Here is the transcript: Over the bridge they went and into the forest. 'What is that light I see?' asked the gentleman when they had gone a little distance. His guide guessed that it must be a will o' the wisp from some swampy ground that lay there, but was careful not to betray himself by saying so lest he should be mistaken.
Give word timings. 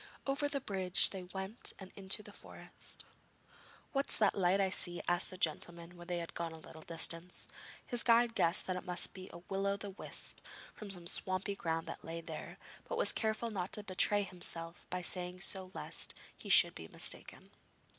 Over 0.25 0.47
the 0.49 0.59
bridge 0.59 1.11
they 1.11 1.25
went 1.25 1.73
and 1.77 1.91
into 1.95 2.23
the 2.23 2.31
forest. 2.33 3.05
'What 3.91 4.09
is 4.09 4.17
that 4.17 4.33
light 4.33 4.59
I 4.59 4.71
see?' 4.71 5.03
asked 5.07 5.29
the 5.29 5.37
gentleman 5.37 5.95
when 5.95 6.07
they 6.07 6.17
had 6.17 6.33
gone 6.33 6.53
a 6.53 6.57
little 6.57 6.81
distance. 6.81 7.47
His 7.85 8.01
guide 8.01 8.33
guessed 8.33 8.65
that 8.65 8.75
it 8.75 8.83
must 8.83 9.13
be 9.13 9.29
a 9.31 9.41
will 9.47 9.67
o' 9.67 9.77
the 9.77 9.91
wisp 9.91 10.39
from 10.73 10.89
some 10.89 11.05
swampy 11.05 11.53
ground 11.55 11.85
that 11.85 12.03
lay 12.03 12.19
there, 12.19 12.57
but 12.87 12.97
was 12.97 13.11
careful 13.11 13.51
not 13.51 13.73
to 13.73 13.83
betray 13.83 14.23
himself 14.23 14.87
by 14.89 15.03
saying 15.03 15.41
so 15.41 15.69
lest 15.75 16.15
he 16.35 16.49
should 16.49 16.73
be 16.73 16.87
mistaken. 16.87 17.51